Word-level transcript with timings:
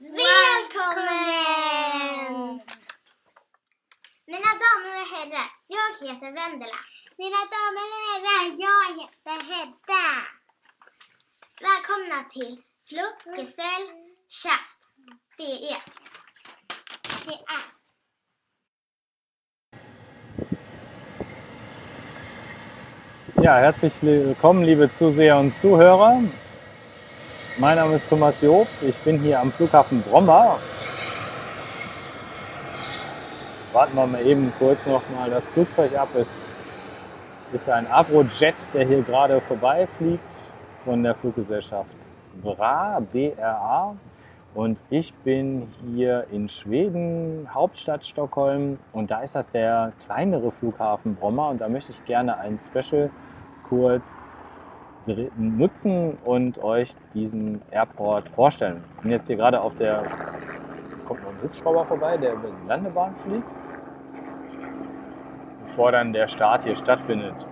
Välkommen! 0.00 1.46
Mina 4.26 4.52
damer 4.64 4.92
och 5.00 5.08
herrar, 5.12 5.50
jag 5.66 5.88
heter 6.08 6.32
Vendela. 6.32 6.80
Mina 7.18 7.40
damer 7.54 7.86
och 7.94 8.02
herrar, 8.08 8.44
jag 8.66 8.84
heter 8.98 9.38
Hedda. 9.50 10.06
Välkomna 11.60 12.18
till 12.30 12.62
Fluggesellschaft. 12.88 14.78
Det 15.36 15.52
är 15.72 15.82
Det 17.26 17.34
är 17.34 17.76
Ja, 23.42 23.52
herzlich 23.52 23.92
willkommen, 24.00 24.66
liebe 24.66 24.88
Zuseher 24.88 25.38
und 25.38 25.54
Zuhörer. 25.54 26.28
Mein 27.58 27.78
Name 27.78 27.94
ist 27.94 28.10
Thomas 28.10 28.42
Job. 28.42 28.68
Ich 28.82 28.98
bin 28.98 29.18
hier 29.18 29.40
am 29.40 29.50
Flughafen 29.50 30.02
Bromma. 30.02 30.58
Warten 33.72 33.96
wir 33.96 34.06
mal 34.06 34.26
eben 34.26 34.52
kurz 34.58 34.86
noch 34.86 35.02
mal 35.16 35.30
das 35.30 35.42
Flugzeug 35.46 35.96
ab. 35.96 36.08
Es 36.14 36.52
ist 37.54 37.70
ein 37.70 37.86
Avrojet, 37.90 38.56
der 38.74 38.84
hier 38.84 39.00
gerade 39.00 39.40
vorbeifliegt 39.40 40.20
von 40.84 41.02
der 41.02 41.14
Fluggesellschaft 41.14 41.88
BRA, 42.42 43.00
BRA. 43.00 43.96
Und 44.54 44.82
ich 44.90 45.14
bin 45.14 45.66
hier 45.94 46.26
in 46.30 46.50
Schweden, 46.50 47.48
Hauptstadt 47.54 48.04
Stockholm. 48.04 48.78
Und 48.92 49.10
da 49.10 49.22
ist 49.22 49.34
das 49.34 49.48
der 49.48 49.94
kleinere 50.04 50.50
Flughafen 50.50 51.14
Bromma. 51.14 51.48
Und 51.48 51.62
da 51.62 51.70
möchte 51.70 51.92
ich 51.92 52.04
gerne 52.04 52.36
ein 52.36 52.58
Special 52.58 53.08
kurz 53.66 54.42
nutzen 55.36 56.18
und 56.24 56.62
euch 56.62 56.94
diesen 57.14 57.62
Airport 57.70 58.28
vorstellen. 58.28 58.82
Ich 58.96 59.02
bin 59.02 59.10
jetzt 59.10 59.26
hier 59.26 59.36
gerade 59.36 59.60
auf 59.60 59.74
der, 59.74 60.02
kommt 61.04 61.22
noch 61.22 61.30
ein 61.30 61.42
Hubschrauber 61.42 61.84
vorbei, 61.84 62.16
der 62.16 62.34
über 62.34 62.48
die 62.48 62.68
Landebahn 62.68 63.16
fliegt, 63.16 63.54
bevor 65.64 65.92
dann 65.92 66.12
der 66.12 66.26
Start 66.28 66.62
hier 66.62 66.74
stattfindet. 66.74 67.46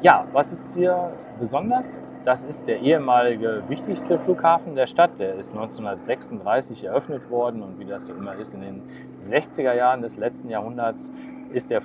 Ja, 0.00 0.26
was 0.32 0.52
ist 0.52 0.74
hier 0.74 1.12
besonders? 1.38 2.00
Das 2.24 2.42
ist 2.42 2.68
der 2.68 2.80
ehemalige 2.80 3.62
wichtigste 3.68 4.18
Flughafen 4.18 4.74
der 4.74 4.86
Stadt. 4.86 5.18
Der 5.18 5.34
ist 5.34 5.52
1936 5.52 6.84
eröffnet 6.84 7.30
worden 7.30 7.62
und 7.62 7.78
wie 7.78 7.84
das 7.84 8.06
so 8.06 8.14
immer 8.14 8.34
ist, 8.34 8.54
in 8.54 8.62
den 8.62 8.82
60er 9.20 9.74
Jahren 9.74 10.00
des 10.00 10.16
letzten 10.16 10.48
Jahrhunderts 10.48 11.12
ist 11.52 11.70
der 11.70 11.82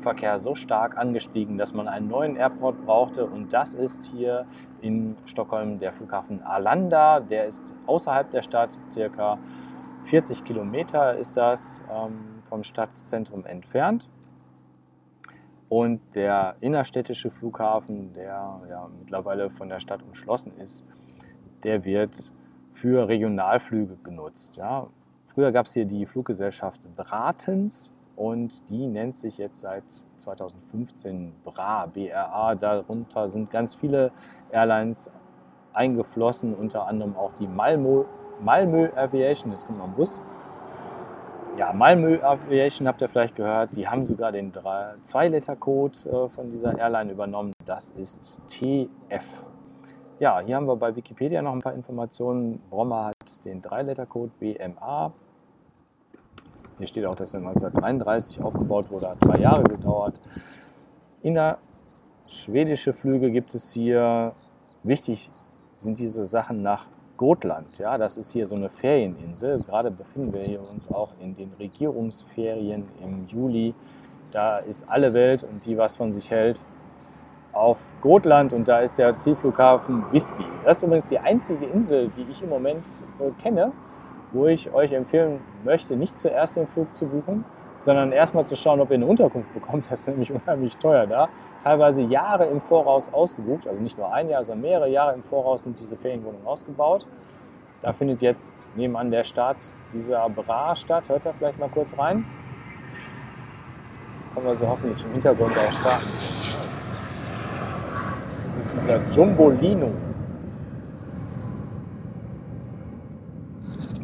Flugverkehr 0.00 0.38
so 0.38 0.54
stark 0.54 0.96
angestiegen, 0.96 1.58
dass 1.58 1.74
man 1.74 1.86
einen 1.86 2.08
neuen 2.08 2.36
Airport 2.36 2.86
brauchte 2.86 3.26
und 3.26 3.52
das 3.52 3.74
ist 3.74 4.04
hier 4.04 4.46
in 4.80 5.16
Stockholm 5.26 5.78
der 5.78 5.92
Flughafen 5.92 6.42
Arlanda. 6.42 7.20
Der 7.20 7.46
ist 7.46 7.74
außerhalb 7.86 8.30
der 8.30 8.40
Stadt, 8.42 8.70
circa 8.88 9.38
40 10.04 10.44
Kilometer 10.44 11.16
ist 11.16 11.36
das 11.36 11.82
ähm, 11.92 12.40
vom 12.44 12.64
Stadtzentrum 12.64 13.44
entfernt. 13.44 14.08
Und 15.68 16.00
der 16.14 16.56
innerstädtische 16.60 17.30
Flughafen, 17.30 18.14
der 18.14 18.60
ja 18.68 18.88
mittlerweile 18.98 19.50
von 19.50 19.68
der 19.68 19.80
Stadt 19.80 20.02
umschlossen 20.02 20.56
ist, 20.56 20.84
der 21.62 21.84
wird 21.84 22.32
für 22.72 23.06
Regionalflüge 23.06 23.96
genutzt. 24.02 24.56
Ja. 24.56 24.86
Früher 25.26 25.52
gab 25.52 25.66
es 25.66 25.74
hier 25.74 25.84
die 25.84 26.06
Fluggesellschaft 26.06 26.80
Bratens 26.96 27.92
und 28.20 28.68
die 28.68 28.86
nennt 28.86 29.16
sich 29.16 29.38
jetzt 29.38 29.60
seit 29.60 29.84
2015 30.16 31.32
BRA, 31.42 31.86
BRA. 31.86 32.54
Darunter 32.54 33.28
sind 33.28 33.50
ganz 33.50 33.74
viele 33.74 34.12
Airlines 34.50 35.10
eingeflossen, 35.72 36.54
unter 36.54 36.86
anderem 36.86 37.16
auch 37.16 37.32
die 37.40 37.46
Malmö, 37.46 38.04
Malmö 38.42 38.90
Aviation, 38.94 39.50
das 39.50 39.66
kommt 39.66 39.82
im 39.82 39.94
Bus 39.94 40.22
ja, 41.60 41.74
Malmö 41.74 42.18
Aviation 42.22 42.88
habt 42.88 43.02
ihr 43.02 43.08
vielleicht 43.08 43.36
gehört, 43.36 43.76
die 43.76 43.86
haben 43.86 44.06
sogar 44.06 44.32
den 44.32 44.50
2-Letter-Code 44.50 45.98
äh, 46.08 46.28
von 46.28 46.50
dieser 46.50 46.78
Airline 46.78 47.12
übernommen. 47.12 47.52
Das 47.66 47.90
ist 47.90 48.40
TF. 48.46 49.46
Ja, 50.20 50.40
hier 50.40 50.56
haben 50.56 50.66
wir 50.66 50.76
bei 50.76 50.96
Wikipedia 50.96 51.42
noch 51.42 51.52
ein 51.52 51.60
paar 51.60 51.74
Informationen. 51.74 52.62
Bromma 52.70 53.08
hat 53.08 53.44
den 53.44 53.60
3-Letter-Code 53.60 54.32
BMA. 54.38 55.12
Hier 56.80 56.86
steht 56.86 57.04
auch, 57.04 57.14
dass 57.14 57.34
er 57.34 57.40
1933 57.40 58.40
aufgebaut 58.40 58.90
wurde, 58.90 59.10
hat 59.10 59.18
drei 59.20 59.38
Jahre 59.38 59.64
gedauert. 59.64 60.18
Innerschwedische 61.22 62.94
Flüge 62.94 63.30
gibt 63.30 63.54
es 63.54 63.70
hier. 63.70 64.32
Wichtig 64.82 65.30
sind 65.76 65.98
diese 65.98 66.24
Sachen 66.24 66.62
nach 66.62 66.86
Gotland. 67.18 67.78
Ja, 67.78 67.98
das 67.98 68.16
ist 68.16 68.32
hier 68.32 68.46
so 68.46 68.54
eine 68.54 68.70
Ferieninsel. 68.70 69.62
Gerade 69.62 69.90
befinden 69.90 70.32
wir 70.32 70.70
uns 70.70 70.90
auch 70.90 71.12
in 71.20 71.34
den 71.34 71.52
Regierungsferien 71.58 72.88
im 73.04 73.26
Juli. 73.28 73.74
Da 74.32 74.56
ist 74.56 74.88
alle 74.88 75.12
Welt 75.12 75.44
und 75.44 75.66
die 75.66 75.76
was 75.76 75.96
von 75.96 76.14
sich 76.14 76.30
hält 76.30 76.62
auf 77.52 77.78
Gotland 78.00 78.54
und 78.54 78.68
da 78.68 78.78
ist 78.78 78.98
der 78.98 79.18
Zielflughafen 79.18 80.10
Visby. 80.12 80.46
Das 80.64 80.78
ist 80.78 80.82
übrigens 80.84 81.06
die 81.06 81.18
einzige 81.18 81.66
Insel, 81.66 82.10
die 82.16 82.24
ich 82.30 82.42
im 82.42 82.48
Moment 82.48 82.86
äh, 83.18 83.30
kenne, 83.42 83.72
wo 84.32 84.46
ich 84.46 84.72
euch 84.72 84.92
empfehlen 84.92 85.40
möchte, 85.64 85.96
nicht 85.96 86.18
zuerst 86.18 86.56
den 86.56 86.66
Flug 86.66 86.94
zu 86.94 87.06
buchen, 87.06 87.44
sondern 87.78 88.12
erstmal 88.12 88.46
zu 88.46 88.56
schauen, 88.56 88.80
ob 88.80 88.90
ihr 88.90 88.96
eine 88.96 89.06
Unterkunft 89.06 89.52
bekommt. 89.54 89.90
Das 89.90 90.00
ist 90.00 90.08
nämlich 90.08 90.32
unheimlich 90.32 90.76
teuer 90.76 91.06
da. 91.06 91.28
Teilweise 91.62 92.02
Jahre 92.02 92.46
im 92.46 92.60
Voraus 92.60 93.12
ausgebucht, 93.12 93.66
also 93.66 93.82
nicht 93.82 93.98
nur 93.98 94.12
ein 94.12 94.28
Jahr, 94.28 94.42
sondern 94.44 94.62
mehrere 94.62 94.88
Jahre 94.88 95.14
im 95.14 95.22
Voraus 95.22 95.64
sind 95.64 95.78
diese 95.78 95.96
Ferienwohnungen 95.96 96.46
ausgebaut. 96.46 97.06
Da 97.82 97.92
findet 97.92 98.20
jetzt 98.20 98.68
nebenan 98.76 99.10
der 99.10 99.24
Start 99.24 99.56
dieser 99.94 100.28
Bra 100.28 100.76
statt. 100.76 101.08
Hört 101.08 101.24
ihr 101.24 101.32
vielleicht 101.32 101.58
mal 101.58 101.70
kurz 101.70 101.98
rein? 101.98 102.26
Kommen 104.34 104.46
wir 104.46 104.54
sie 104.54 104.68
hoffentlich 104.68 105.02
im 105.04 105.12
Hintergrund 105.12 105.56
auch 105.56 105.72
starten. 105.72 106.08
Das 108.44 108.56
ist 108.56 108.74
dieser 108.74 109.06
Jumbolino. 109.06 109.90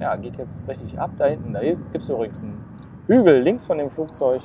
Ja, 0.01 0.15
geht 0.17 0.37
jetzt 0.37 0.69
richtig 0.69 0.99
ab 0.99 1.13
da 1.17 1.27
hinten. 1.27 1.55
Da 1.55 1.61
gibt 1.61 1.97
es 1.97 2.09
übrigens 2.09 2.43
einen 2.43 2.63
Hügel 3.07 3.41
links 3.41 3.67
von 3.67 3.79
dem 3.79 3.91
Flugzeug, 3.91 4.43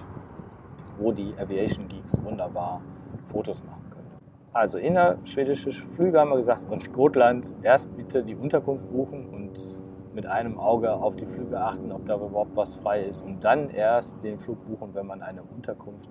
wo 0.98 1.12
die 1.12 1.34
Aviation 1.38 1.88
Geeks 1.88 2.24
wunderbar 2.24 2.82
Fotos 3.26 3.62
machen 3.64 3.84
können. 3.90 4.10
Also 4.54 4.78
innerschwedische 4.78 5.72
Flüge 5.72 6.20
haben 6.20 6.30
wir 6.30 6.38
gesagt 6.38 6.66
und 6.70 6.94
Gotland 6.94 7.54
erst 7.64 7.96
bitte 7.96 8.24
die 8.24 8.36
Unterkunft 8.36 8.90
buchen 8.92 9.28
und 9.30 9.82
mit 10.14 10.26
einem 10.26 10.60
Auge 10.60 10.92
auf 10.92 11.16
die 11.16 11.26
Flüge 11.26 11.60
achten, 11.60 11.92
ob 11.92 12.06
da 12.06 12.16
überhaupt 12.16 12.56
was 12.56 12.76
frei 12.76 13.04
ist 13.04 13.22
und 13.22 13.44
dann 13.44 13.70
erst 13.70 14.24
den 14.24 14.40
Flug 14.40 14.66
buchen, 14.66 14.94
wenn 14.94 15.08
man 15.08 15.22
eine 15.22 15.42
Unterkunft 15.44 16.10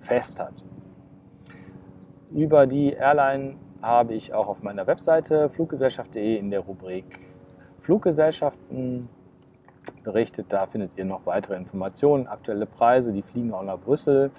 fest 0.00 0.40
hat. 0.40 0.64
Über 2.30 2.66
die 2.66 2.92
Airline 2.92 3.56
habe 3.82 4.14
ich 4.14 4.32
auch 4.32 4.48
auf 4.48 4.62
meiner 4.62 4.86
Webseite 4.86 5.48
fluggesellschaft.de 5.48 6.36
in 6.36 6.50
der 6.50 6.60
Rubrik 6.60 7.18
Fluggesellschaften 7.82 9.08
berichtet. 10.04 10.46
Da 10.48 10.66
findet 10.66 10.92
ihr 10.96 11.04
noch 11.04 11.26
weitere 11.26 11.56
Informationen, 11.56 12.26
aktuelle 12.26 12.66
Preise. 12.66 13.12
Die 13.12 13.22
fliegen 13.22 13.52
auch 13.52 13.62
nach 13.62 13.78
Brüssel. 13.78 14.30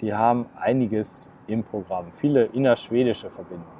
Die 0.00 0.14
haben 0.14 0.46
einiges 0.60 1.30
im 1.46 1.64
Programm, 1.64 2.12
viele 2.12 2.44
innerschwedische 2.46 3.30
Verbindungen. 3.30 3.78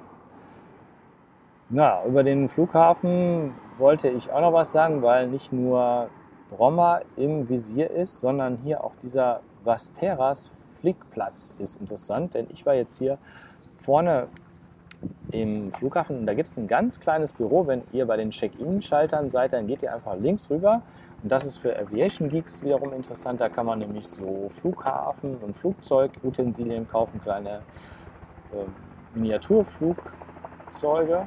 Na, 1.70 2.04
über 2.04 2.24
den 2.24 2.48
Flughafen 2.48 3.52
wollte 3.76 4.08
ich 4.08 4.30
auch 4.32 4.40
noch 4.40 4.52
was 4.52 4.72
sagen, 4.72 5.02
weil 5.02 5.28
nicht 5.28 5.52
nur 5.52 6.08
Bromma 6.48 7.02
im 7.16 7.48
Visier 7.48 7.90
ist, 7.90 8.20
sondern 8.20 8.56
hier 8.64 8.82
auch 8.82 8.96
dieser 8.96 9.40
Vasteras 9.64 10.50
Fliegplatz 10.80 11.54
ist 11.58 11.80
interessant, 11.80 12.34
denn 12.34 12.46
ich 12.50 12.64
war 12.64 12.74
jetzt 12.74 12.98
hier 12.98 13.18
vorne 13.82 14.28
im 15.30 15.72
Flughafen 15.72 16.20
und 16.20 16.26
da 16.26 16.34
gibt 16.34 16.48
es 16.48 16.56
ein 16.56 16.66
ganz 16.66 16.98
kleines 17.00 17.32
Büro. 17.32 17.66
Wenn 17.66 17.82
ihr 17.92 18.06
bei 18.06 18.16
den 18.16 18.30
Check-In-Schaltern 18.30 19.28
seid, 19.28 19.52
dann 19.52 19.66
geht 19.66 19.82
ihr 19.82 19.94
einfach 19.94 20.16
links 20.16 20.48
rüber 20.48 20.82
und 21.22 21.30
das 21.30 21.44
ist 21.44 21.58
für 21.58 21.78
Aviation 21.78 22.28
Geeks 22.28 22.62
wiederum 22.62 22.92
interessant. 22.92 23.40
Da 23.40 23.48
kann 23.48 23.66
man 23.66 23.80
nämlich 23.80 24.06
so 24.06 24.48
Flughafen- 24.48 25.38
und 25.38 25.56
Flugzeugutensilien 25.56 26.86
kaufen, 26.88 27.20
kleine 27.20 27.62
äh, 28.52 28.64
Miniaturflugzeuge. 29.14 31.26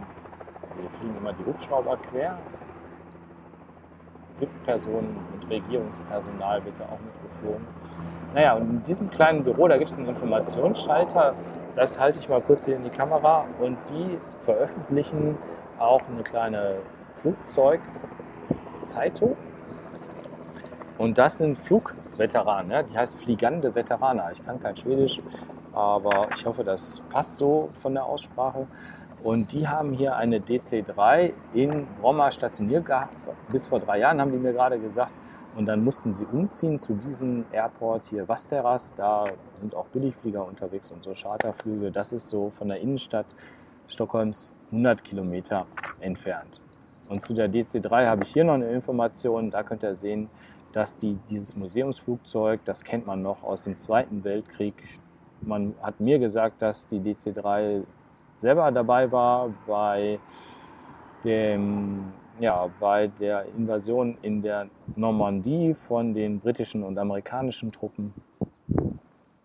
Also 0.61 0.79
hier 0.79 0.89
fliegen 0.99 1.17
immer 1.17 1.33
die 1.33 1.45
Hubschrauber 1.45 1.97
quer. 1.97 2.37
VIP-Personen 4.39 5.17
und 5.33 5.49
Regierungspersonal 5.49 6.63
wird 6.65 6.79
da 6.79 6.85
auch 6.85 6.99
mitgeflogen. 6.99 7.67
Naja, 8.33 8.55
und 8.55 8.69
in 8.69 8.81
diesem 8.83 9.09
kleinen 9.09 9.43
Büro, 9.43 9.67
da 9.67 9.77
gibt 9.77 9.91
es 9.91 9.97
einen 9.97 10.07
Informationsschalter. 10.07 11.35
Das 11.75 11.99
halte 11.99 12.19
ich 12.19 12.29
mal 12.29 12.41
kurz 12.41 12.65
hier 12.65 12.75
in 12.75 12.83
die 12.83 12.89
Kamera 12.89 13.45
und 13.59 13.77
die 13.89 14.19
veröffentlichen 14.43 15.37
auch 15.79 16.01
eine 16.09 16.23
kleine 16.23 16.77
Flugzeugzeitung 17.21 19.37
und 21.01 21.17
das 21.17 21.39
sind 21.39 21.57
Flugveteranen, 21.57 22.69
ja? 22.69 22.83
die 22.83 22.95
heißt 22.95 23.19
Fliegande 23.19 23.73
Veteraner. 23.73 24.31
Ich 24.33 24.45
kann 24.45 24.59
kein 24.59 24.75
Schwedisch, 24.75 25.19
aber 25.73 26.27
ich 26.35 26.45
hoffe, 26.45 26.63
das 26.63 27.01
passt 27.09 27.37
so 27.37 27.69
von 27.81 27.95
der 27.95 28.05
Aussprache. 28.05 28.67
Und 29.23 29.51
die 29.51 29.67
haben 29.67 29.93
hier 29.93 30.15
eine 30.15 30.39
DC-3 30.39 31.33
in 31.55 31.87
Bromma 31.99 32.29
stationiert 32.29 32.85
gehabt. 32.85 33.15
Bis 33.51 33.65
vor 33.65 33.79
drei 33.79 33.97
Jahren 33.97 34.21
haben 34.21 34.31
die 34.31 34.37
mir 34.37 34.53
gerade 34.53 34.77
gesagt. 34.77 35.13
Und 35.55 35.65
dann 35.65 35.83
mussten 35.83 36.11
sie 36.13 36.25
umziehen 36.25 36.79
zu 36.79 36.93
diesem 36.93 37.45
Airport 37.51 38.05
hier 38.05 38.27
Vasteras. 38.27 38.93
Da 38.93 39.25
sind 39.55 39.75
auch 39.75 39.87
Billigflieger 39.87 40.45
unterwegs 40.45 40.91
und 40.91 41.03
so 41.03 41.13
Charterflüge. 41.13 41.91
Das 41.91 42.13
ist 42.13 42.29
so 42.29 42.49
von 42.49 42.69
der 42.69 42.79
Innenstadt 42.79 43.25
Stockholms 43.87 44.53
100 44.67 45.03
Kilometer 45.03 45.65
entfernt. 45.99 46.61
Und 47.09 47.21
zu 47.21 47.33
der 47.33 47.49
DC-3 47.49 48.07
habe 48.07 48.23
ich 48.23 48.31
hier 48.31 48.45
noch 48.45 48.53
eine 48.53 48.71
Information. 48.71 49.51
Da 49.51 49.63
könnt 49.63 49.83
ihr 49.83 49.93
sehen, 49.93 50.29
dass 50.71 50.97
die, 50.97 51.17
dieses 51.29 51.57
Museumsflugzeug, 51.57 52.61
das 52.63 52.83
kennt 52.85 53.05
man 53.05 53.21
noch 53.21 53.43
aus 53.43 53.63
dem 53.63 53.75
Zweiten 53.75 54.23
Weltkrieg. 54.23 54.73
Man 55.41 55.75
hat 55.81 55.99
mir 55.99 56.19
gesagt, 56.19 56.61
dass 56.61 56.87
die 56.87 56.99
DC-3 56.99 57.83
selber 58.37 58.71
dabei 58.71 59.11
war 59.11 59.49
bei 59.67 60.19
dem 61.25 62.13
ja, 62.39 62.69
bei 62.79 63.07
der 63.07 63.45
Invasion 63.57 64.17
in 64.21 64.41
der 64.41 64.69
Normandie 64.95 65.73
von 65.73 66.13
den 66.13 66.39
britischen 66.39 66.83
und 66.83 66.97
amerikanischen 66.97 67.71
Truppen, 67.71 68.13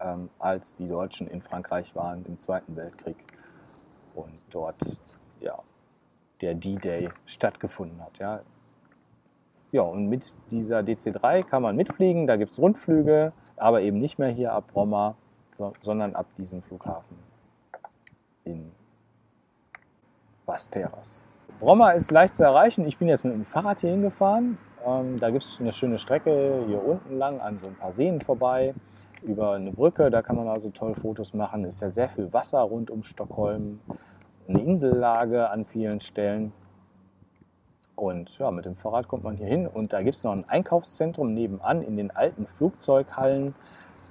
ähm, 0.00 0.30
als 0.38 0.74
die 0.74 0.86
Deutschen 0.86 1.26
in 1.28 1.42
Frankreich 1.42 1.94
waren 1.94 2.24
im 2.26 2.38
Zweiten 2.38 2.76
Weltkrieg 2.76 3.16
und 4.14 4.38
dort 4.50 4.98
ja, 5.40 5.58
der 6.40 6.54
D-Day 6.54 7.10
stattgefunden 7.26 8.00
hat. 8.02 8.18
Ja. 8.18 8.40
ja, 9.72 9.82
und 9.82 10.08
mit 10.08 10.34
dieser 10.50 10.80
DC-3 10.80 11.46
kann 11.46 11.62
man 11.62 11.76
mitfliegen, 11.76 12.26
da 12.26 12.36
gibt 12.36 12.52
es 12.52 12.58
Rundflüge, 12.58 13.32
aber 13.56 13.82
eben 13.82 13.98
nicht 13.98 14.18
mehr 14.18 14.30
hier 14.30 14.52
ab 14.52 14.64
Bromma, 14.72 15.16
so, 15.54 15.72
sondern 15.80 16.14
ab 16.14 16.26
diesem 16.36 16.62
Flughafen 16.62 17.16
in 18.44 18.72
Basteras. 20.44 21.24
Bromma 21.58 21.92
ist 21.92 22.10
leicht 22.10 22.34
zu 22.34 22.42
erreichen. 22.42 22.86
Ich 22.86 22.98
bin 22.98 23.08
jetzt 23.08 23.24
mit 23.24 23.32
dem 23.32 23.46
Fahrrad 23.46 23.80
hier 23.80 23.90
hingefahren. 23.90 24.58
Ähm, 24.86 25.18
da 25.18 25.30
gibt 25.30 25.42
es 25.42 25.58
eine 25.58 25.72
schöne 25.72 25.98
Strecke 25.98 26.62
hier 26.66 26.84
unten 26.84 27.16
lang 27.16 27.40
an 27.40 27.56
so 27.56 27.66
ein 27.66 27.74
paar 27.74 27.92
Seen 27.92 28.20
vorbei 28.20 28.74
über 29.22 29.52
eine 29.52 29.72
Brücke. 29.72 30.10
Da 30.10 30.20
kann 30.20 30.36
man 30.36 30.48
also 30.48 30.68
toll 30.68 30.94
Fotos 30.94 31.32
machen. 31.32 31.64
Ist 31.64 31.80
ja 31.80 31.88
sehr 31.88 32.10
viel 32.10 32.30
Wasser 32.34 32.60
rund 32.60 32.90
um 32.90 33.02
Stockholm. 33.02 33.80
Eine 34.46 34.60
Insellage 34.60 35.48
an 35.48 35.64
vielen 35.64 36.00
Stellen. 36.00 36.52
Und 37.94 38.38
ja, 38.38 38.50
mit 38.50 38.66
dem 38.66 38.76
Fahrrad 38.76 39.08
kommt 39.08 39.24
man 39.24 39.38
hier 39.38 39.46
hin. 39.46 39.66
Und 39.66 39.94
da 39.94 40.02
gibt 40.02 40.16
es 40.16 40.24
noch 40.24 40.32
ein 40.32 40.46
Einkaufszentrum 40.46 41.32
nebenan 41.32 41.80
in 41.80 41.96
den 41.96 42.10
alten 42.10 42.46
Flugzeughallen. 42.46 43.54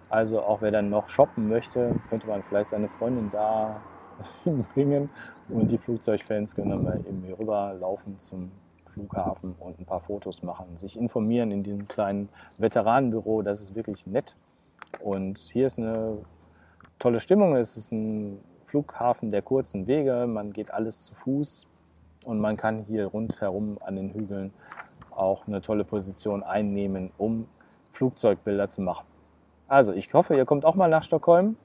Also 0.09 0.41
auch 0.41 0.63
wer 0.63 0.71
dann 0.71 0.89
noch 0.89 1.09
shoppen 1.09 1.48
möchte, 1.48 1.94
könnte 2.09 2.25
man 2.25 2.41
vielleicht 2.41 2.69
seine 2.69 2.88
Freundin 2.88 3.30
da 3.31 3.81
hinbringen. 4.44 5.09
Und 5.50 5.69
die 5.69 5.77
Flugzeugfans 5.77 6.56
können 6.56 6.71
dann 6.71 6.83
mal 6.83 7.00
eben 7.00 7.23
hier 7.23 7.38
rüber 7.38 7.75
laufen 7.79 8.17
zum 8.17 8.51
Flughafen 8.88 9.56
und 9.59 9.79
ein 9.79 9.85
paar 9.85 10.00
Fotos 10.00 10.41
machen, 10.41 10.77
sich 10.77 10.97
informieren 10.97 11.51
in 11.51 11.63
diesem 11.63 11.88
kleinen 11.88 12.29
Veteranenbüro. 12.57 13.41
Das 13.41 13.62
ist 13.62 13.75
wirklich 13.75 14.07
nett. 14.07 14.35
Und 15.01 15.38
hier 15.38 15.67
ist 15.67 15.77
eine 15.77 16.17
tolle 16.97 17.19
Stimmung. 17.19 17.56
Es 17.56 17.75
ist 17.75 17.91
ein 17.91 18.39
Flughafen 18.65 19.31
der 19.31 19.41
kurzen 19.41 19.88
Wege. 19.88 20.25
Man 20.27 20.53
geht 20.53 20.71
alles 20.71 21.03
zu 21.03 21.13
Fuß 21.13 21.67
und 22.23 22.39
man 22.39 22.57
kann 22.57 22.83
hier 22.88 23.07
rundherum 23.07 23.77
an 23.81 23.95
den 23.95 24.13
Hügeln 24.13 24.53
auch 25.12 25.47
eine 25.47 25.62
tolle 25.62 25.83
Position 25.83 26.44
einnehmen, 26.44 27.12
um 27.17 27.47
Flugzeugbilder 27.91 28.69
zu 28.69 28.81
machen. 28.81 29.06
Also 29.67 29.94
ich 29.94 30.13
hoffe, 30.13 30.35
ihr 30.35 30.45
kommt 30.45 30.65
auch 30.65 30.75
mal 30.75 30.89
nach 30.89 31.03
Stockholm. 31.03 31.57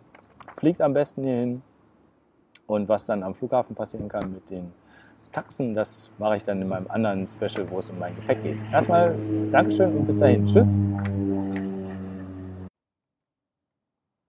Fliegt 0.57 0.81
am 0.81 0.95
besten 0.95 1.23
hierhin. 1.23 1.63
Und 2.71 2.89
was 2.89 3.05
dann 3.05 3.25
am 3.25 3.35
Flughafen 3.35 3.75
passieren 3.75 4.09
kann 4.09 4.33
mit 4.33 4.49
den 4.49 4.71
Taxen, 5.33 5.75
das 5.75 6.09
mache 6.19 6.37
ich 6.37 6.45
dann 6.45 6.63
in 6.63 6.69
meinem 6.69 6.87
anderen 6.89 7.27
Special, 7.27 7.69
wo 7.69 7.81
es 7.81 7.91
um 7.91 7.99
mein 7.99 8.15
Gepäck 8.15 8.45
geht. 8.45 8.63
Erstmal 8.73 9.17
Dankeschön 9.51 9.97
und 9.97 10.07
bis 10.07 10.21
dahin. 10.21 10.45
Tschüss. 10.45 10.79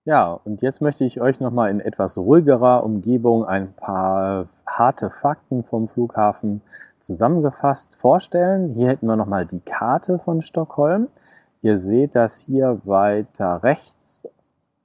Ja, 0.06 0.32
und 0.44 0.64
jetzt 0.64 0.82
möchte 0.82 1.06
ich 1.06 1.22
euch 1.22 1.40
nochmal 1.40 1.70
in 1.70 1.82
etwas 1.82 2.18
ruhigerer 2.18 2.84
Umgebung 2.84 3.46
ein 3.46 3.74
paar 3.74 4.48
harte 4.66 5.12
Fakten 5.12 5.64
vom 5.64 5.88
Flughafen 5.88 6.64
zusammengefasst 6.98 7.96
vorstellen. 7.96 8.74
Hier 8.74 8.88
hätten 8.88 9.06
wir 9.06 9.18
nochmal 9.18 9.46
die 9.46 9.60
Karte 9.60 10.18
von 10.18 10.42
Stockholm. 10.42 11.10
Ihr 11.62 11.78
seht, 11.78 12.16
dass 12.16 12.40
hier 12.40 12.82
weiter 12.86 13.62
rechts 13.62 14.28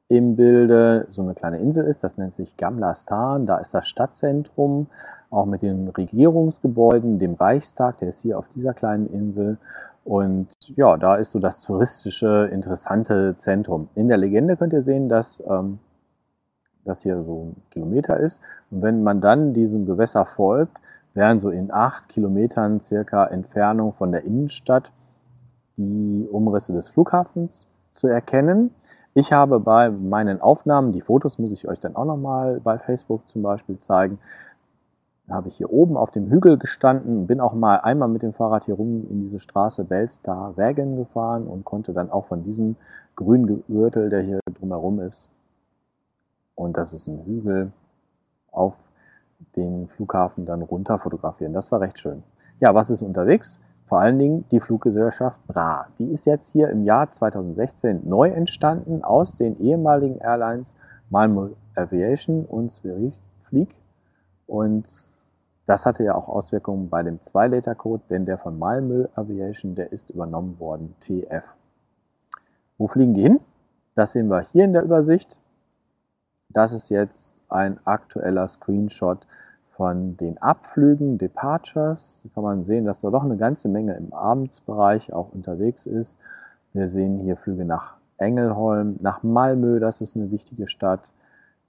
im 0.08 0.36
Bilde 0.36 1.06
so 1.10 1.22
eine 1.22 1.34
kleine 1.34 1.58
Insel 1.58 1.84
ist, 1.84 2.04
das 2.04 2.16
nennt 2.16 2.34
sich 2.34 2.56
Gamla 2.56 2.94
Stan, 2.94 3.44
da 3.44 3.58
ist 3.58 3.74
das 3.74 3.88
Stadtzentrum, 3.88 4.86
auch 5.30 5.46
mit 5.46 5.62
den 5.62 5.88
Regierungsgebäuden, 5.88 7.18
dem 7.18 7.34
Reichstag, 7.34 7.98
der 7.98 8.10
ist 8.10 8.20
hier 8.20 8.38
auf 8.38 8.48
dieser 8.48 8.72
kleinen 8.72 9.12
Insel 9.12 9.58
und 10.04 10.48
ja, 10.76 10.96
da 10.96 11.16
ist 11.16 11.32
so 11.32 11.40
das 11.40 11.62
touristische, 11.62 12.48
interessante 12.52 13.34
Zentrum. 13.38 13.88
In 13.96 14.06
der 14.06 14.18
Legende 14.18 14.56
könnt 14.56 14.72
ihr 14.72 14.82
sehen, 14.82 15.08
dass 15.08 15.42
ähm, 15.48 15.80
das 16.84 17.02
hier 17.02 17.24
so 17.24 17.46
ein 17.46 17.62
Kilometer 17.72 18.18
ist 18.20 18.40
und 18.70 18.82
wenn 18.82 19.02
man 19.02 19.20
dann 19.20 19.52
diesem 19.54 19.86
Gewässer 19.86 20.24
folgt, 20.24 20.76
wären 21.14 21.40
so 21.40 21.50
in 21.50 21.72
acht 21.72 22.08
Kilometern 22.08 22.80
circa 22.80 23.26
Entfernung 23.26 23.92
von 23.94 24.12
der 24.12 24.24
Innenstadt 24.24 24.92
die 25.76 26.28
Umrisse 26.30 26.72
des 26.72 26.88
Flughafens 26.88 27.66
zu 27.90 28.06
erkennen. 28.06 28.70
Ich 29.18 29.32
habe 29.32 29.60
bei 29.60 29.88
meinen 29.88 30.42
Aufnahmen, 30.42 30.92
die 30.92 31.00
Fotos 31.00 31.38
muss 31.38 31.50
ich 31.50 31.66
euch 31.66 31.80
dann 31.80 31.96
auch 31.96 32.04
nochmal 32.04 32.60
bei 32.60 32.78
Facebook 32.78 33.26
zum 33.30 33.40
Beispiel 33.40 33.78
zeigen, 33.80 34.18
habe 35.26 35.48
ich 35.48 35.56
hier 35.56 35.72
oben 35.72 35.96
auf 35.96 36.10
dem 36.10 36.30
Hügel 36.30 36.58
gestanden, 36.58 37.26
bin 37.26 37.40
auch 37.40 37.54
mal 37.54 37.80
einmal 37.80 38.08
mit 38.10 38.20
dem 38.20 38.34
Fahrrad 38.34 38.66
hier 38.66 38.74
rum 38.74 39.06
in 39.08 39.22
diese 39.22 39.40
Straße 39.40 39.84
Belstar 39.84 40.58
Wagen 40.58 40.98
gefahren 40.98 41.46
und 41.46 41.64
konnte 41.64 41.94
dann 41.94 42.10
auch 42.10 42.26
von 42.26 42.44
diesem 42.44 42.76
grünen 43.14 43.64
Gürtel, 43.66 44.10
der 44.10 44.20
hier 44.20 44.40
drumherum 44.52 45.00
ist, 45.00 45.30
und 46.54 46.76
das 46.76 46.92
ist 46.92 47.06
ein 47.06 47.24
Hügel, 47.24 47.72
auf 48.52 48.74
den 49.56 49.88
Flughafen 49.96 50.44
dann 50.44 50.60
runter 50.60 50.98
fotografieren. 50.98 51.54
Das 51.54 51.72
war 51.72 51.80
recht 51.80 51.98
schön. 51.98 52.22
Ja, 52.60 52.74
was 52.74 52.90
ist 52.90 53.00
unterwegs? 53.00 53.62
Vor 53.86 54.00
allen 54.00 54.18
Dingen 54.18 54.44
die 54.50 54.60
Fluggesellschaft 54.60 55.44
Bra. 55.46 55.86
Die 55.98 56.12
ist 56.12 56.24
jetzt 56.24 56.52
hier 56.52 56.70
im 56.70 56.84
Jahr 56.84 57.10
2016 57.10 58.08
neu 58.08 58.28
entstanden 58.28 59.04
aus 59.04 59.36
den 59.36 59.60
ehemaligen 59.60 60.18
Airlines 60.18 60.74
Malmö 61.08 61.50
Aviation 61.76 62.44
und 62.44 62.70
Zürich 62.72 63.14
Flieg. 63.42 63.74
Und 64.46 65.10
das 65.66 65.86
hatte 65.86 66.04
ja 66.04 66.14
auch 66.14 66.28
Auswirkungen 66.28 66.88
bei 66.88 67.02
dem 67.02 67.18
2-Liter-Code, 67.18 68.02
denn 68.10 68.26
der 68.26 68.38
von 68.38 68.58
Malmö 68.58 69.06
Aviation, 69.14 69.74
der 69.74 69.92
ist 69.92 70.10
übernommen 70.10 70.58
worden, 70.58 70.94
TF. 71.00 71.44
Wo 72.78 72.88
fliegen 72.88 73.14
die 73.14 73.22
hin? 73.22 73.40
Das 73.94 74.12
sehen 74.12 74.28
wir 74.28 74.40
hier 74.52 74.64
in 74.64 74.72
der 74.72 74.82
Übersicht. 74.82 75.38
Das 76.48 76.72
ist 76.72 76.90
jetzt 76.90 77.42
ein 77.48 77.78
aktueller 77.84 78.46
Screenshot 78.48 79.26
von 79.76 80.16
den 80.16 80.38
Abflügen, 80.38 81.18
Departures, 81.18 82.24
kann 82.34 82.42
man 82.42 82.64
sehen, 82.64 82.86
dass 82.86 83.00
da 83.00 83.10
doch 83.10 83.22
eine 83.22 83.36
ganze 83.36 83.68
Menge 83.68 83.94
im 83.94 84.12
Abendsbereich 84.12 85.12
auch 85.12 85.32
unterwegs 85.32 85.84
ist. 85.84 86.16
Wir 86.72 86.88
sehen 86.88 87.18
hier 87.18 87.36
Flüge 87.36 87.66
nach 87.66 87.96
Engelholm, 88.16 88.96
nach 89.00 89.22
Malmö, 89.22 89.78
das 89.78 90.00
ist 90.00 90.16
eine 90.16 90.30
wichtige 90.30 90.66
Stadt, 90.66 91.12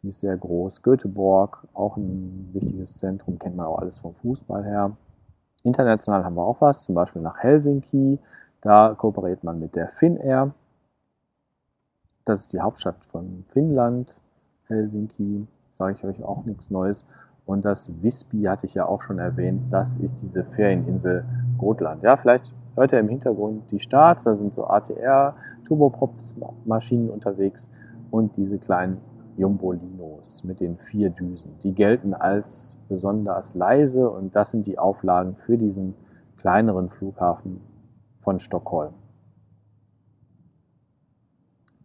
die 0.01 0.09
ist 0.09 0.21
sehr 0.21 0.37
groß. 0.37 0.83
Göteborg, 0.83 1.67
auch 1.73 1.97
ein 1.97 2.49
wichtiges 2.53 2.97
Zentrum, 2.97 3.39
kennt 3.39 3.57
man 3.57 3.65
auch 3.65 3.79
alles 3.79 3.99
vom 3.99 4.13
Fußball 4.15 4.63
her. 4.63 4.95
International 5.63 6.23
haben 6.23 6.35
wir 6.35 6.43
auch 6.43 6.61
was, 6.61 6.83
zum 6.83 6.95
Beispiel 6.95 7.21
nach 7.21 7.39
Helsinki, 7.39 8.19
da 8.61 8.95
kooperiert 8.97 9.43
man 9.43 9.59
mit 9.59 9.75
der 9.75 9.89
Finnair. 9.89 10.53
Das 12.23 12.41
ist 12.41 12.53
die 12.53 12.61
Hauptstadt 12.61 13.03
von 13.11 13.43
Finnland, 13.49 14.17
Helsinki, 14.67 15.45
sage 15.73 15.95
ich 15.97 16.03
euch 16.05 16.23
auch 16.23 16.45
nichts 16.45 16.69
Neues. 16.69 17.05
Und 17.47 17.63
das 17.63 17.89
Visby 18.03 18.43
hatte 18.43 18.67
ich 18.67 18.73
ja 18.73 18.85
auch 18.85 19.01
schon 19.01 19.19
erwähnt, 19.19 19.63
das 19.71 19.95
ist 19.95 20.21
diese 20.21 20.43
Ferieninsel 20.43 21.23
Gotland. 21.57 22.03
Ja, 22.03 22.17
vielleicht 22.17 22.53
hört 22.75 22.91
ihr 22.91 22.99
im 22.99 23.07
Hintergrund 23.07 23.71
die 23.71 23.79
Starts, 23.79 24.25
da 24.25 24.35
sind 24.35 24.53
so 24.53 24.67
ATR, 24.67 25.33
Turboprops-Maschinen 25.65 27.09
unterwegs 27.09 27.69
und 28.11 28.35
diese 28.35 28.57
kleinen 28.57 28.97
Jumbolinos 29.37 30.43
mit 30.43 30.59
den 30.59 30.77
vier 30.77 31.09
Düsen. 31.09 31.57
Die 31.63 31.73
gelten 31.73 32.13
als 32.13 32.77
besonders 32.89 33.55
leise 33.55 34.09
und 34.09 34.35
das 34.35 34.51
sind 34.51 34.67
die 34.67 34.77
Auflagen 34.77 35.37
für 35.45 35.57
diesen 35.57 35.93
kleineren 36.37 36.89
Flughafen 36.89 37.61
von 38.21 38.41
Stockholm. 38.41 38.93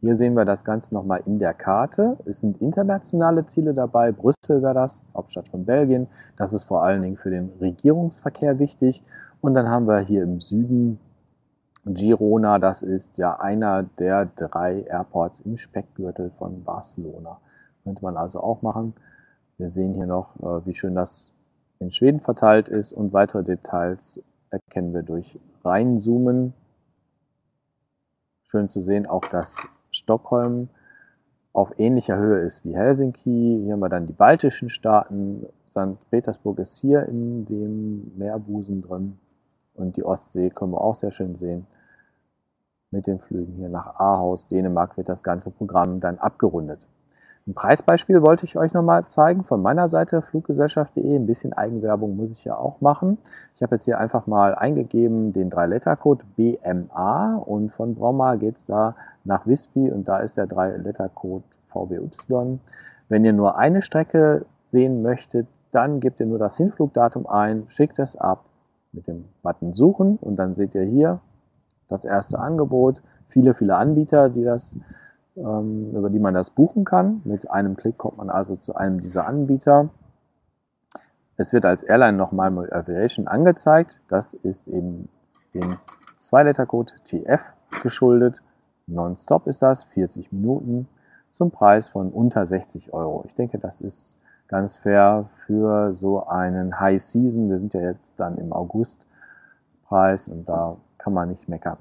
Hier 0.02 0.16
sehen 0.16 0.35
wir 0.35 0.44
das 0.44 0.64
Ganze 0.64 0.92
nochmal 0.92 1.23
in 1.26 1.38
der 1.38 1.54
Karte. 1.54 2.16
Es 2.25 2.40
sind 2.40 2.61
internationale 2.61 3.47
Ziele 3.47 3.73
dabei. 3.73 4.11
Brüssel 4.11 4.61
wäre 4.61 4.75
das, 4.75 5.00
Hauptstadt 5.14 5.47
von 5.49 5.64
Belgien. 5.64 6.09
Das 6.37 6.52
ist 6.52 6.64
vor 6.64 6.82
allen 6.82 7.02
Dingen 7.02 7.16
für 7.16 7.30
den 7.30 7.52
Regierungsverkehr 7.61 8.59
wichtig. 8.59 9.00
Und 9.40 9.54
dann 9.54 9.68
haben 9.68 9.87
wir 9.87 10.00
hier 10.00 10.25
im 10.25 10.40
Süden 10.40 10.99
Girona. 11.87 12.59
Das 12.59 12.82
ist 12.82 13.16
ja 13.16 13.38
einer 13.38 13.85
der 13.85 14.26
drei 14.26 14.82
Airports 14.82 15.38
im 15.38 15.56
Speckgürtel 15.56 16.32
von 16.37 16.64
Barcelona. 16.64 17.38
Könnte 17.85 18.02
man 18.02 18.16
also 18.16 18.40
auch 18.40 18.61
machen. 18.61 18.94
Wir 19.56 19.68
sehen 19.68 19.94
hier 19.94 20.06
noch, 20.06 20.35
äh, 20.40 20.66
wie 20.66 20.75
schön 20.75 20.97
das 20.97 21.32
in 21.78 21.92
Schweden 21.92 22.18
verteilt 22.18 22.66
ist 22.66 22.92
und 22.92 23.12
weitere 23.12 23.44
Details 23.44 24.21
erkennen 24.50 24.94
wir 24.94 25.04
durch 25.04 25.38
Reinzoomen. 25.64 26.54
Schön 28.42 28.68
zu 28.68 28.82
sehen 28.82 29.06
auch, 29.06 29.25
dass 29.26 29.68
Stockholm 29.92 30.68
auf 31.52 31.78
ähnlicher 31.78 32.16
Höhe 32.16 32.40
ist 32.40 32.64
wie 32.64 32.75
Helsinki. 32.75 33.61
Hier 33.62 33.75
haben 33.75 33.80
wir 33.80 33.88
dann 33.88 34.06
die 34.06 34.12
baltischen 34.12 34.70
Staaten. 34.70 35.46
St. 35.68 36.11
Petersburg 36.11 36.58
ist 36.58 36.78
hier 36.80 37.06
in 37.06 37.44
dem 37.44 38.12
Meerbusen 38.16 38.82
drin. 38.82 39.18
Und 39.75 39.96
die 39.96 40.04
Ostsee 40.04 40.50
können 40.50 40.72
wir 40.72 40.80
auch 40.80 40.94
sehr 40.94 41.11
schön 41.11 41.37
sehen. 41.37 41.66
Mit 42.90 43.06
den 43.06 43.20
Flügen 43.20 43.54
hier 43.54 43.68
nach 43.68 43.99
Aarhus, 43.99 44.49
Dänemark 44.49 44.96
wird 44.96 45.08
das 45.08 45.22
ganze 45.22 45.50
Programm 45.50 46.00
dann 46.00 46.18
abgerundet. 46.18 46.87
Ein 47.44 47.54
Preisbeispiel 47.54 48.22
wollte 48.22 48.44
ich 48.44 48.56
euch 48.56 48.72
nochmal 48.72 49.06
zeigen 49.06 49.42
von 49.42 49.62
meiner 49.62 49.88
Seite, 49.88 50.22
fluggesellschaft.de. 50.22 51.16
Ein 51.16 51.26
bisschen 51.26 51.52
Eigenwerbung 51.52 52.16
muss 52.16 52.30
ich 52.30 52.44
ja 52.44 52.56
auch 52.56 52.80
machen. 52.80 53.18
Ich 53.56 53.62
habe 53.62 53.75
jetzt 53.75 53.84
hier 53.84 53.99
einfach 53.99 54.28
mal 54.28 54.54
eingegeben 54.54 55.32
den 55.32 55.50
3-Letter-Code 55.50 56.25
BMA 56.37 57.37
und 57.38 57.72
von 57.72 57.96
Bromma 57.96 58.37
geht 58.37 58.58
es 58.58 58.66
da 58.66 58.94
nach 59.25 59.44
Visby 59.44 59.90
und 59.90 60.06
da 60.06 60.18
ist 60.18 60.37
der 60.37 60.46
3-Letter-Code 60.46 61.42
VBY. 61.66 62.61
Wenn 63.08 63.25
ihr 63.25 63.32
nur 63.32 63.58
eine 63.58 63.82
Strecke 63.82 64.46
sehen 64.62 65.02
möchtet, 65.02 65.49
dann 65.72 65.99
gebt 65.99 66.20
ihr 66.20 66.26
nur 66.26 66.38
das 66.38 66.56
Hinflugdatum 66.58 67.26
ein, 67.26 67.64
schickt 67.68 67.99
es 67.99 68.14
ab 68.14 68.44
mit 68.92 69.08
dem 69.08 69.25
Button 69.42 69.75
Suchen 69.75 70.16
und 70.20 70.37
dann 70.37 70.54
seht 70.54 70.76
ihr 70.76 70.84
hier 70.84 71.18
das 71.88 72.04
erste 72.04 72.38
Angebot. 72.38 73.02
Viele, 73.30 73.54
viele 73.54 73.75
Anbieter, 73.75 74.28
die 74.28 74.44
das 74.44 74.76
über 75.34 76.10
die 76.10 76.18
man 76.18 76.34
das 76.34 76.50
buchen 76.50 76.84
kann. 76.84 77.22
Mit 77.24 77.50
einem 77.50 77.76
Klick 77.76 77.98
kommt 77.98 78.18
man 78.18 78.30
also 78.30 78.56
zu 78.56 78.74
einem 78.74 79.00
dieser 79.00 79.26
Anbieter. 79.26 79.88
Es 81.36 81.52
wird 81.52 81.64
als 81.64 81.82
Airline 81.82 82.16
nochmal 82.16 82.50
mit 82.50 82.72
Aviation 82.72 83.26
angezeigt. 83.26 84.00
Das 84.08 84.34
ist 84.34 84.68
eben 84.68 85.08
dem 85.54 85.78
Zwei-Letter-Code 86.18 86.92
TF 87.04 87.40
geschuldet. 87.82 88.42
Nonstop 88.86 89.46
ist 89.46 89.62
das, 89.62 89.84
40 89.84 90.32
Minuten 90.32 90.88
zum 91.30 91.50
Preis 91.50 91.88
von 91.88 92.10
unter 92.10 92.46
60 92.46 92.92
Euro. 92.92 93.24
Ich 93.26 93.34
denke, 93.34 93.58
das 93.58 93.80
ist 93.80 94.18
ganz 94.48 94.76
fair 94.76 95.30
für 95.46 95.94
so 95.94 96.26
einen 96.26 96.78
High 96.78 97.02
Season. 97.02 97.48
Wir 97.48 97.58
sind 97.58 97.72
ja 97.72 97.80
jetzt 97.80 98.20
dann 98.20 98.36
im 98.36 98.52
August 98.52 99.06
Preis 99.86 100.28
und 100.28 100.48
da 100.48 100.76
kann 100.98 101.14
man 101.14 101.30
nicht 101.30 101.48
meckern. 101.48 101.78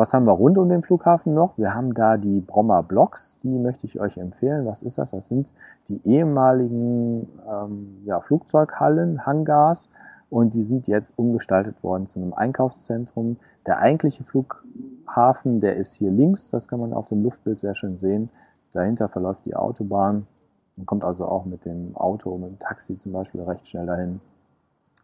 Was 0.00 0.14
haben 0.14 0.24
wir 0.24 0.32
rund 0.32 0.56
um 0.56 0.70
den 0.70 0.80
Flughafen 0.80 1.34
noch? 1.34 1.58
Wir 1.58 1.74
haben 1.74 1.92
da 1.92 2.16
die 2.16 2.40
Brommer 2.40 2.82
Blocks, 2.82 3.38
die 3.42 3.58
möchte 3.58 3.86
ich 3.86 4.00
euch 4.00 4.16
empfehlen. 4.16 4.64
Was 4.64 4.80
ist 4.80 4.96
das? 4.96 5.10
Das 5.10 5.28
sind 5.28 5.52
die 5.88 6.00
ehemaligen 6.06 7.28
ähm, 7.46 7.98
ja, 8.06 8.18
Flugzeughallen, 8.20 9.26
Hangars 9.26 9.90
und 10.30 10.54
die 10.54 10.62
sind 10.62 10.88
jetzt 10.88 11.18
umgestaltet 11.18 11.82
worden 11.82 12.06
zu 12.06 12.18
einem 12.18 12.32
Einkaufszentrum. 12.32 13.36
Der 13.66 13.80
eigentliche 13.80 14.24
Flughafen, 14.24 15.60
der 15.60 15.76
ist 15.76 15.96
hier 15.96 16.10
links, 16.10 16.50
das 16.50 16.66
kann 16.66 16.80
man 16.80 16.94
auf 16.94 17.08
dem 17.08 17.22
Luftbild 17.22 17.60
sehr 17.60 17.74
schön 17.74 17.98
sehen. 17.98 18.30
Dahinter 18.72 19.10
verläuft 19.10 19.44
die 19.44 19.54
Autobahn. 19.54 20.26
Man 20.76 20.86
kommt 20.86 21.04
also 21.04 21.26
auch 21.26 21.44
mit 21.44 21.66
dem 21.66 21.94
Auto, 21.94 22.38
mit 22.38 22.48
dem 22.48 22.58
Taxi 22.58 22.96
zum 22.96 23.12
Beispiel 23.12 23.42
recht 23.42 23.68
schnell 23.68 23.84
dahin. 23.84 24.22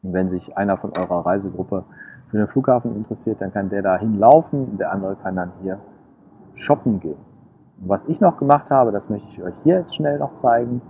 Und 0.02 0.12
wenn 0.12 0.28
sich 0.30 0.56
einer 0.56 0.76
von 0.76 0.92
eurer 0.96 1.26
Reisegruppe 1.26 1.84
für 2.28 2.38
den 2.38 2.46
Flughafen 2.46 2.96
interessiert, 2.96 3.40
dann 3.40 3.52
kann 3.52 3.68
der 3.68 3.82
da 3.82 3.96
hinlaufen 3.98 4.76
der 4.76 4.92
andere 4.92 5.16
kann 5.16 5.36
dann 5.36 5.52
hier 5.62 5.78
shoppen 6.54 7.00
gehen. 7.00 7.18
Und 7.80 7.88
was 7.88 8.06
ich 8.06 8.20
noch 8.20 8.36
gemacht 8.38 8.70
habe, 8.70 8.92
das 8.92 9.08
möchte 9.08 9.28
ich 9.28 9.42
euch 9.42 9.54
hier 9.62 9.80
jetzt 9.80 9.94
schnell 9.94 10.18
noch 10.18 10.34
zeigen. 10.34 10.80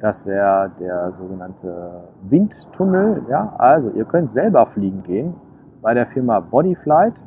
Das 0.00 0.26
wäre 0.26 0.70
der 0.80 1.12
sogenannte 1.12 2.02
Windtunnel. 2.28 3.22
Ja, 3.28 3.54
also 3.58 3.90
ihr 3.90 4.04
könnt 4.04 4.32
selber 4.32 4.66
fliegen 4.66 5.02
gehen 5.04 5.34
bei 5.80 5.94
der 5.94 6.06
Firma 6.06 6.40
Bodyflight. 6.40 7.24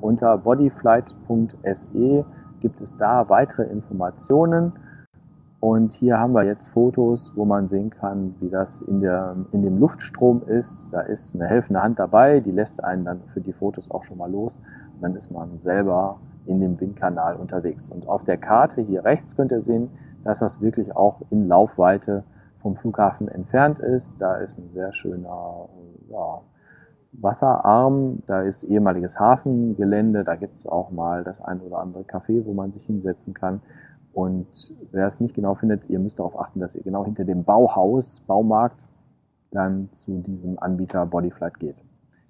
Unter 0.00 0.38
bodyflight.se 0.38 2.24
gibt 2.60 2.80
es 2.80 2.96
da 2.96 3.28
weitere 3.28 3.64
Informationen. 3.64 4.72
Und 5.62 5.92
hier 5.92 6.18
haben 6.18 6.32
wir 6.32 6.42
jetzt 6.42 6.70
Fotos, 6.70 7.36
wo 7.36 7.44
man 7.44 7.68
sehen 7.68 7.90
kann, 7.90 8.34
wie 8.40 8.50
das 8.50 8.80
in, 8.80 9.00
der, 9.00 9.36
in 9.52 9.62
dem 9.62 9.78
Luftstrom 9.78 10.42
ist. 10.44 10.92
Da 10.92 11.02
ist 11.02 11.36
eine 11.36 11.46
helfende 11.46 11.80
Hand 11.80 12.00
dabei, 12.00 12.40
die 12.40 12.50
lässt 12.50 12.82
einen 12.82 13.04
dann 13.04 13.20
für 13.32 13.40
die 13.40 13.52
Fotos 13.52 13.88
auch 13.88 14.02
schon 14.02 14.18
mal 14.18 14.28
los. 14.28 14.58
Und 14.94 15.02
dann 15.02 15.14
ist 15.14 15.30
man 15.30 15.60
selber 15.60 16.18
in 16.46 16.58
dem 16.58 16.80
Windkanal 16.80 17.36
unterwegs. 17.36 17.90
Und 17.90 18.08
auf 18.08 18.24
der 18.24 18.38
Karte 18.38 18.80
hier 18.80 19.04
rechts 19.04 19.36
könnt 19.36 19.52
ihr 19.52 19.62
sehen, 19.62 19.88
dass 20.24 20.40
das 20.40 20.60
wirklich 20.60 20.96
auch 20.96 21.20
in 21.30 21.46
Laufweite 21.46 22.24
vom 22.60 22.74
Flughafen 22.74 23.28
entfernt 23.28 23.78
ist. 23.78 24.20
Da 24.20 24.38
ist 24.38 24.58
ein 24.58 24.68
sehr 24.72 24.92
schöner 24.92 25.68
ja, 26.10 26.40
Wasserarm, 27.12 28.24
da 28.26 28.42
ist 28.42 28.64
ehemaliges 28.64 29.20
Hafengelände, 29.20 30.24
da 30.24 30.34
gibt 30.34 30.56
es 30.56 30.66
auch 30.66 30.90
mal 30.90 31.22
das 31.22 31.40
ein 31.40 31.60
oder 31.60 31.78
andere 31.78 32.02
Café, 32.02 32.44
wo 32.44 32.52
man 32.52 32.72
sich 32.72 32.84
hinsetzen 32.84 33.32
kann. 33.32 33.60
Und 34.12 34.74
wer 34.90 35.06
es 35.06 35.20
nicht 35.20 35.34
genau 35.34 35.54
findet, 35.54 35.88
ihr 35.88 35.98
müsst 35.98 36.18
darauf 36.18 36.38
achten, 36.38 36.60
dass 36.60 36.74
ihr 36.74 36.82
genau 36.82 37.04
hinter 37.04 37.24
dem 37.24 37.44
Bauhaus, 37.44 38.20
Baumarkt, 38.20 38.86
dann 39.50 39.88
zu 39.94 40.18
diesem 40.18 40.58
Anbieter 40.58 41.06
Bodyflight 41.06 41.58
geht. 41.58 41.76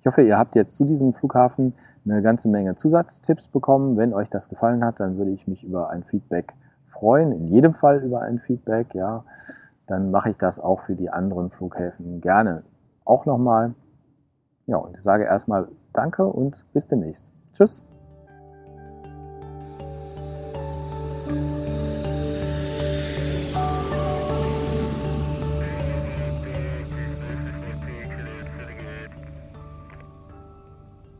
Ich 0.00 0.06
hoffe, 0.06 0.22
ihr 0.22 0.38
habt 0.38 0.54
jetzt 0.54 0.74
zu 0.74 0.84
diesem 0.84 1.12
Flughafen 1.12 1.74
eine 2.04 2.22
ganze 2.22 2.48
Menge 2.48 2.74
Zusatztipps 2.74 3.48
bekommen. 3.48 3.96
Wenn 3.96 4.12
euch 4.12 4.28
das 4.28 4.48
gefallen 4.48 4.84
hat, 4.84 4.98
dann 4.98 5.16
würde 5.18 5.30
ich 5.30 5.46
mich 5.46 5.62
über 5.62 5.90
ein 5.90 6.02
Feedback 6.04 6.52
freuen. 6.88 7.32
In 7.32 7.48
jedem 7.48 7.74
Fall 7.74 8.02
über 8.02 8.22
ein 8.22 8.40
Feedback, 8.40 8.94
ja. 8.94 9.24
Dann 9.86 10.10
mache 10.10 10.30
ich 10.30 10.38
das 10.38 10.58
auch 10.58 10.80
für 10.80 10.94
die 10.94 11.10
anderen 11.10 11.50
Flughäfen 11.50 12.20
gerne 12.20 12.62
auch 13.04 13.26
nochmal. 13.26 13.74
Ja, 14.66 14.76
und 14.76 14.96
ich 14.96 15.02
sage 15.02 15.24
erstmal 15.24 15.68
Danke 15.92 16.24
und 16.24 16.64
bis 16.72 16.86
demnächst. 16.86 17.30
Tschüss. 17.52 17.91